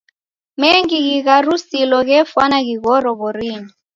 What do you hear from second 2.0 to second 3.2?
ghefwana ghighoro